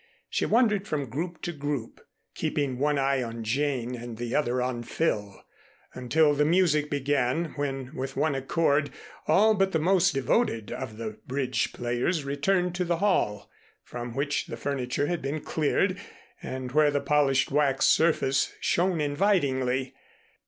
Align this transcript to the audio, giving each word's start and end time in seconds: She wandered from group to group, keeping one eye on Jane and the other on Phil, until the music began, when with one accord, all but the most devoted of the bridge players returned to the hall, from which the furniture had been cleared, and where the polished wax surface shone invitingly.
She 0.31 0.47
wandered 0.47 0.87
from 0.87 1.11
group 1.11 1.43
to 1.43 1.51
group, 1.51 2.01
keeping 2.33 2.79
one 2.79 2.97
eye 2.97 3.21
on 3.21 3.43
Jane 3.43 3.93
and 3.93 4.17
the 4.17 4.33
other 4.33 4.59
on 4.59 4.81
Phil, 4.81 5.43
until 5.93 6.33
the 6.33 6.43
music 6.43 6.89
began, 6.89 7.53
when 7.55 7.95
with 7.95 8.15
one 8.15 8.33
accord, 8.33 8.89
all 9.27 9.53
but 9.53 9.73
the 9.73 9.77
most 9.79 10.15
devoted 10.15 10.71
of 10.71 10.97
the 10.97 11.19
bridge 11.27 11.71
players 11.71 12.25
returned 12.25 12.73
to 12.73 12.83
the 12.83 12.97
hall, 12.97 13.51
from 13.83 14.15
which 14.15 14.47
the 14.47 14.57
furniture 14.57 15.05
had 15.05 15.21
been 15.21 15.39
cleared, 15.39 15.99
and 16.41 16.71
where 16.71 16.89
the 16.89 16.99
polished 16.99 17.51
wax 17.51 17.85
surface 17.85 18.51
shone 18.59 18.99
invitingly. 18.99 19.93